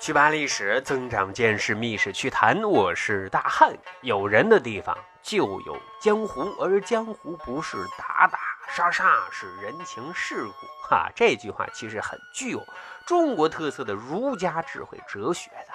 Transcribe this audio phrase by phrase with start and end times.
[0.00, 2.62] 去扒历史，增长见识，密室趣谈。
[2.62, 3.76] 我是大汉。
[4.00, 8.38] 有人的地方就有江湖，而江湖不是打打
[8.74, 10.66] 杀杀，是人情世故。
[10.88, 12.64] 哈，这句话其实很具有
[13.06, 15.74] 中国特色的儒家智慧哲学的。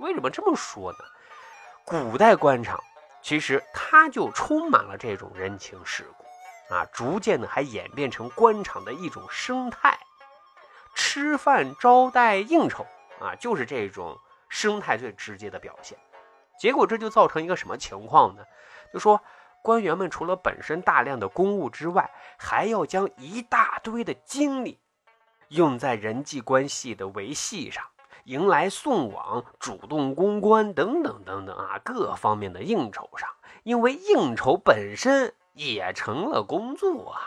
[0.00, 0.98] 为什么这么说呢？
[1.84, 2.82] 古代官场
[3.22, 9.96] 其实它就充满了这种人情世故啊，逐渐的还演变成官场的一种生态，
[10.92, 12.84] 吃饭招待应酬。
[13.20, 15.96] 啊，就是这种生态最直接的表现，
[16.58, 18.42] 结果这就造成一个什么情况呢？
[18.92, 19.22] 就说
[19.62, 24.80] 官员们除了本身大量的公务之外，还要将一大堆的精力
[25.48, 27.84] 用在人际关系的维系上，
[28.24, 33.28] 迎来送往、主动公关等等等等啊，各方面的应酬上，
[33.62, 37.20] 因为应酬本身也成了工作啊。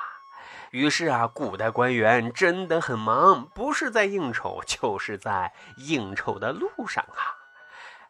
[0.73, 7.21] 于是啊，古代官员真的很忙，不是在应酬，就是在应酬的路上啊。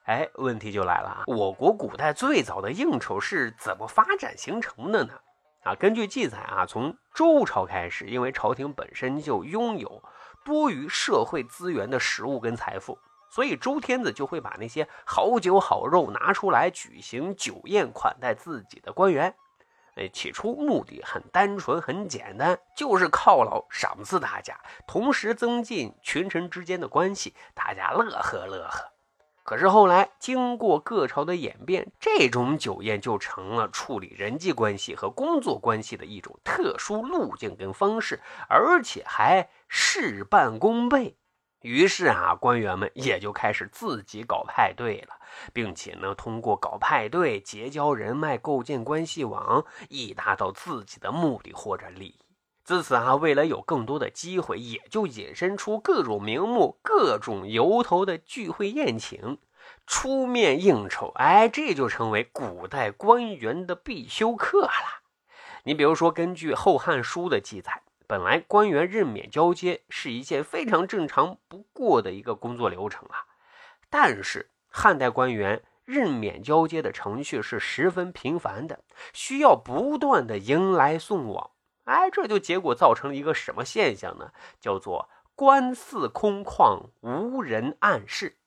[0.06, 5.20] 哎，问题就来了，我国古代最早的应酬是怎么发展形成的呢？
[5.66, 10.02] 啊，根据记载啊，从周朝开始，因为朝廷本身就拥有
[10.46, 12.98] 多于社会资源的食物跟财富，
[13.30, 19.36] 所以周天子就会把那些好酒好肉拿出来举行酒宴款待自己的官员。
[19.96, 28.92] 哎，起初目的很单纯，很简单，就是犒劳、赏赐大家，同时增进群臣之间的关系，大家乐呵乐呵。
[29.44, 41.18] 可是后来经过各朝的演变，这种酒宴就成了处理人际关系和工作关系的一种特殊路径跟方式，而且还事半功倍。
[41.64, 45.16] 于是啊，官员们也就开始自己搞派对了，
[45.54, 52.20] 并且呢，通过搞派对结交人脉、构建关系网，以达到自己的目的或者利益。
[52.66, 59.38] 自此啊，为了有更多的机会，也就引申出各种名目、各种由头的聚会宴请、
[59.88, 61.14] 出面应酬。
[61.16, 65.04] 哎，这就成为古代官员的必修课了。
[65.64, 67.83] 你比如说，根据《后汉书》的记载。
[68.08, 73.26] 本来官员任免交接是一件非常正常不过的一个工作流程啊，
[73.90, 78.84] 但是汉代官员任免交接的程序是十分频繁的，
[79.14, 81.52] 需要不断的迎来送往。
[81.86, 84.32] 哎，这就结果造成了一个什么现象呢？
[84.60, 88.38] 叫做官司空旷，无人暗示。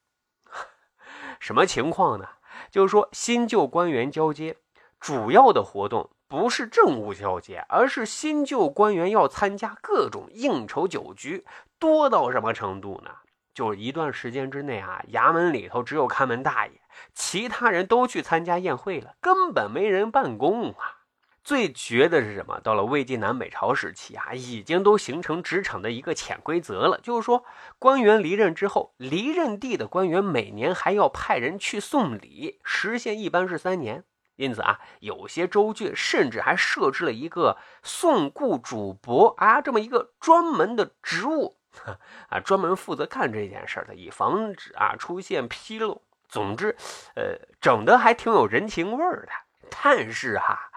[1.38, 2.28] 什么情况呢？
[2.70, 4.56] 就是说新旧官员交接
[4.98, 6.10] 主要的活动。
[6.28, 11.44] 不是政务交接，而是新旧官员要参加各种应酬酒局，
[11.78, 13.10] 多到什么程度呢？
[13.54, 16.72] 就是一段时间之内啊，衙门里头只有看门大爷，
[17.14, 21.06] 其他人都去参加宴会了，根本没人办公啊。
[21.42, 22.58] 最绝的是什么？
[22.60, 27.44] 到了魏晋南北朝时期啊，已经都形成职场的一个潜规则了，就是说，
[27.78, 34.02] 官员离任之后，离任地的官员每年还要派人去送礼，时限一般是三年。
[34.36, 41.56] 因此啊，有些州郡甚至还设置了一个送故主簿啊，这么一个专门的职务
[42.30, 46.02] 啊，专门负责干这件事的，以防止啊出现纰漏。
[46.28, 46.76] 总之，
[47.14, 49.28] 呃，整的还挺有人情味的。
[49.70, 50.70] 但是哈，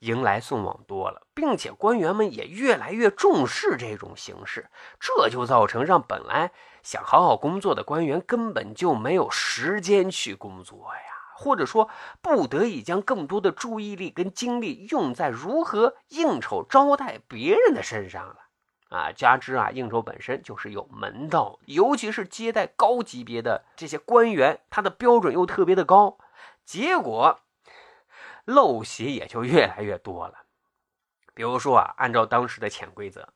[0.00, 11.13] 迎来送往多了，并且官员们也越来越重视这种形式，这就造成让本来想好好工作的官员根本就没有时间去工作呀。
[11.36, 11.90] 或者说，
[12.22, 18.36] 不得已将更多的注意力跟精力用在如何应酬招待别人的身上了
[18.90, 19.10] 啊！
[19.10, 26.18] 加之啊，应酬本身就是有门道，尤其是接待高级别的这些官员，他的标准又特别的高，
[26.64, 27.40] 结果
[28.46, 30.44] 陋习也就越来越多了。
[31.34, 33.30] 比如说啊，按照当时的潜规则，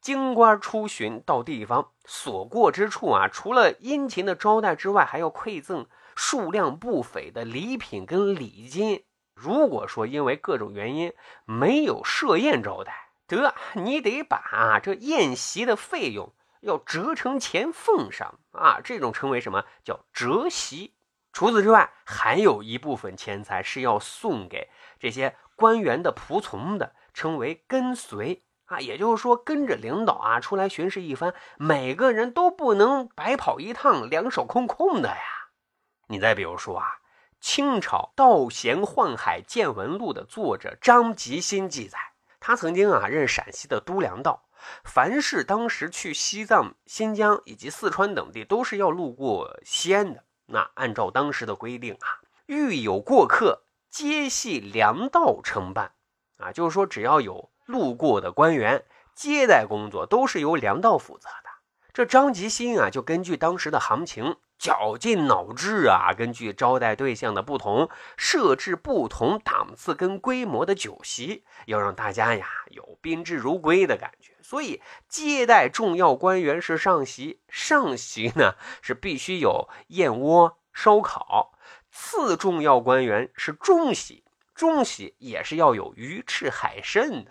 [0.00, 5.86] 京官出巡到地方所过之处啊，除了殷勤的招待之外，还要馈赠。
[6.14, 11.12] 数量不菲的礼品跟礼金，如果说因为各种原因
[11.44, 20.94] 没有设宴招待，得你得把这宴席的费用要折成钱奉上啊，这种称为什么叫折席？
[21.32, 24.68] 除此之外，还有一部分钱财是要送给
[25.00, 35.31] 这些官员的仆从的，称为跟随啊，也就是说跟着领导啊出来巡视一番，每个人都不能白跑一趟，两手空空的呀。
[36.08, 36.98] 你再比如说啊，
[37.40, 41.98] 清朝《道贤宦海见闻录》的作者张吉新记载，
[42.38, 44.44] 他曾经啊任陕西的都粮道，
[44.84, 50.24] 凡是当时去西藏、新疆以及四川等地，都是要路过西安的。
[50.46, 55.92] 那按照当时的规定啊，遇有过客，皆系粮道承办
[56.36, 58.84] 啊，就是说只要有路过的官员，
[59.14, 61.50] 接待工作都是由粮道负责的。
[61.92, 74.32] 这张吉新啊，就根据当时的行情，绞尽脑汁啊，根据招待对象的不同，设置不同档次跟规模的酒席，要让大家呀有宾至如归的感觉。
[74.40, 81.52] 所以接待重要官员是上席，上席呢是必须有燕窝、烧烤；
[81.90, 84.24] 次重要官员是中席，
[84.54, 87.30] 中席也是要有鱼翅、海参的。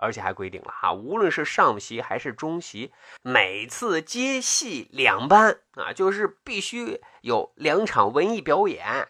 [0.00, 2.92] 而且还规定了哈，无论是上席还是中席，
[3.22, 9.08] 每次接戏两班啊，就是必须有两场文艺表演。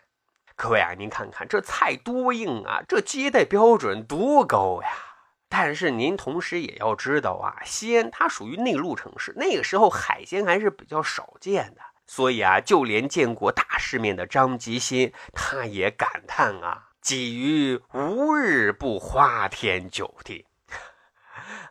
[0.57, 4.89] 各位啊，您看看这菜多硬啊，这接待标准多高呀！
[5.49, 20.47] 但是您同时也要知道啊，西安它属于内陆城市，那个时候海鲜还是比较少见的，所以啊，就连见过大世面的张吉新，他也感叹啊：“鲫鱼无日不花天酒地。”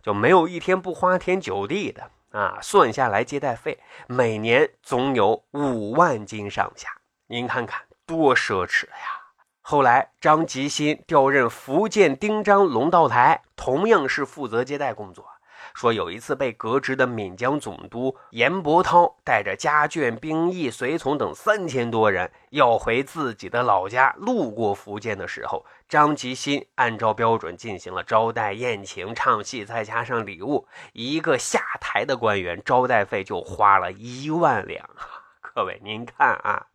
[0.02, 2.60] 就没有一天不花天酒地的啊！
[2.62, 6.90] 算下来接待费每年总有五万斤上下，
[7.28, 9.20] 您看看多奢侈呀！
[9.62, 15.26] 后来张吉新调任福建丁章龙道台，同样是负责接待工作。
[15.74, 34.90] 说有一次被革职的闽江总督严伯涛带着家眷、兵役、随从等三千多人要回自己的老家，路过福建的时候，张吉新按照标准进行了招待、宴请、唱戏，再加上礼物，一个下台的官员招待费就花了一万两。
[35.56, 36.68] 各位，您看啊，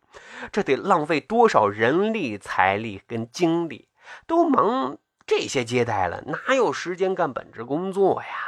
[0.52, 3.88] 这得浪费多少人力、财力跟精力，
[4.26, 8.43] 都忙这些接待了，哪有时间干本职工作呀？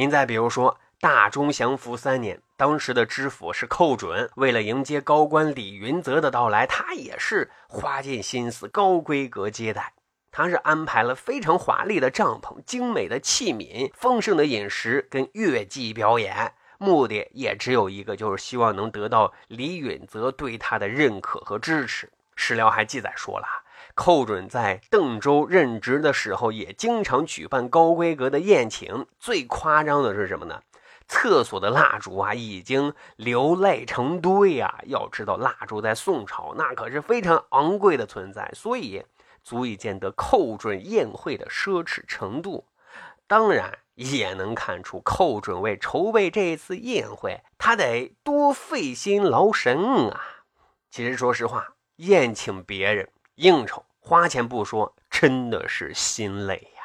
[0.00, 9.92] 您再比如说，大中祥符三年，当时的知府是寇准，为了迎接高官李云泽的到来，他也是花尽心思，高规格接待。
[10.32, 22.10] 他是安排了非常华丽的帐篷、精美的器皿、丰盛的饮食跟乐伎表演，目的也只有一个，就是希望能得到李允泽对他的认可和支持。
[22.34, 23.46] 史料还记载说了。
[24.00, 29.06] 寇准在邓州任职的时候，也经常举办高规格的宴请。
[29.18, 30.62] 最夸张的是什么呢？
[31.06, 34.80] 厕所的蜡烛啊，已经流泪成堆啊！
[34.86, 39.04] 要知道，蜡烛在宋朝那可是非常昂贵的存在，所以
[39.44, 42.64] 足以见得寇准宴会的奢侈程度。
[43.26, 49.76] 当然，也能看出寇准为筹备这一次宴会，他得多费心劳神
[50.08, 50.46] 啊！
[50.90, 53.84] 其实，说实话，宴请别人应酬。
[54.00, 56.82] 花钱不说，真的是心累呀。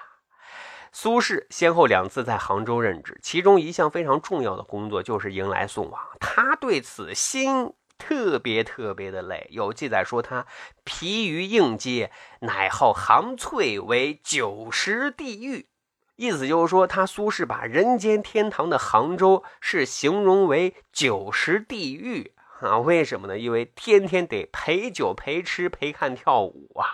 [0.91, 9.47] 苏轼先后两次在杭州任职，其中一项非常重要的工作就是迎来送往，他对此心特别特别的累。
[9.51, 10.45] 有记载说他
[10.83, 15.67] 疲于应接，乃号杭翠为九十地狱，
[16.15, 22.34] 意思就是说他苏轼把人间天堂的杭州是形容为九十地狱。
[22.61, 23.37] 啊，为什么呢？
[23.37, 26.87] 因为天天得陪酒、陪吃、陪看跳舞啊！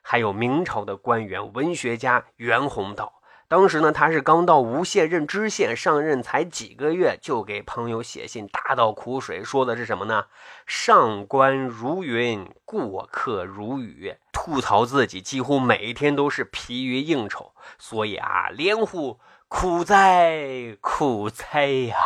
[0.00, 10.26] 还有明朝的官员、文学家袁宏道，当时呢，他是刚到吴县任知县，上任才几个月，就给朋友写信大倒苦水，说的是什么呢？
[10.66, 21.96] 上官如云，过客如雨，吐槽自己几乎每天都是疲于应酬，所以啊，连呼苦哉苦哉呀！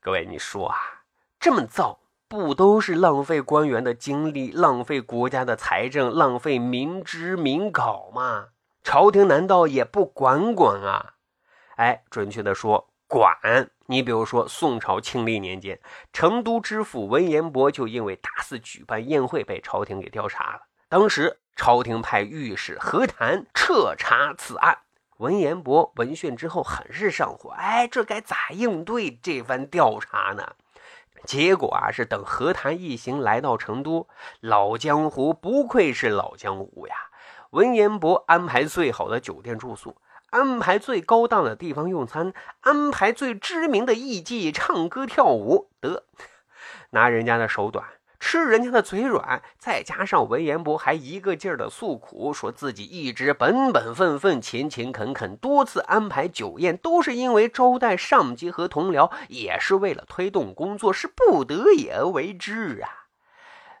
[0.00, 0.93] 各位，你说啊？
[1.44, 8.46] 这么造，不都是浪费官员的精力，浪费国家的财政，浪费民脂民膏吗？
[8.82, 11.16] 朝廷难道也不管管啊？
[11.76, 13.36] 哎，准确的说，管。
[13.88, 15.78] 你比如说，宋朝庆历年间，
[16.14, 20.60] 成都知府文彦博就因为大肆举办宴会被朝廷给调查了。
[20.88, 24.78] 当时朝廷派御史何谈彻查此案，
[25.18, 27.50] 文彦博闻讯之后很是上火。
[27.50, 30.54] 哎，这该咋应对这番调查呢？
[31.24, 34.08] 结果啊，是等和谈一行来到成都，
[34.40, 36.94] 老江湖不愧是老江湖呀。
[37.50, 39.96] 文彦博安排最好的酒店住宿，
[40.30, 46.04] 安排最高档的地方用餐，安排最知名的艺妓唱歌跳舞，得
[46.90, 47.84] 拿人家的手短。
[48.26, 62.88] 吃人家的嘴软，再加上文彦博还一个劲儿的诉苦，说自己一直本本分分、勤勤恳恳，多次安排酒宴都是因为招待上级和同僚，也是为了推动工作，是不得已而为之啊。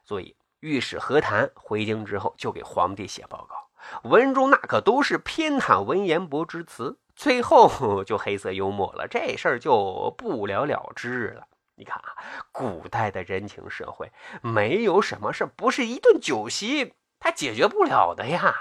[0.04, 11.46] 所以御史何谈回京之后就给皇帝写报告，文中那可都是偏袒文彦博之词，最后 就黑色幽默了，这事儿就不了了之了。
[11.76, 12.14] 你看啊，
[12.52, 14.12] 古代的人情社会，
[14.42, 18.54] 没有什么事不是一顿酒席他解决不了的呀。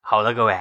[0.00, 0.60] 好了，各位，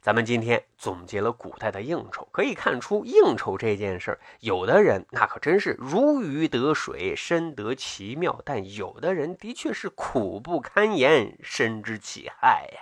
[0.00, 12.80] 咱们今天总结了古代的应酬，可以看出应酬这件事，有的人那可真是如鱼得水，深得其妙；但有的人的确是苦不堪言，深知其害呀。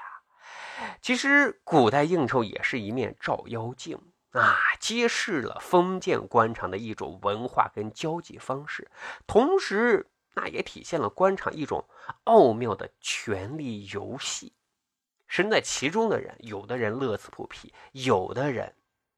[1.03, 4.01] 其实古代应酬也是一面照妖镜
[4.33, 8.91] 啊，揭示了封建官场的一种文化跟交际方式，
[9.27, 11.89] 同时那也体现了官场一种
[12.25, 14.55] 奥妙的权力游戏。
[15.27, 18.75] 身在其中的人，有的人乐此不疲，有的人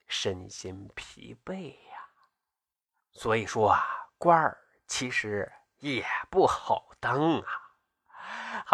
[0.07, 2.09] 身心疲惫呀。
[3.13, 3.85] 所以说啊，
[4.19, 7.62] 官儿其实也不好当啊。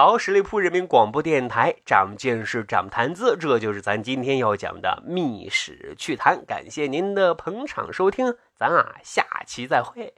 [0.01, 6.39] 好，十里铺人民广播电台，长见识，长谈资，这就是咱今天要讲的《秘史趣谈》。
[6.45, 10.15] 感谢您的捧场收听，咱啊下期再会。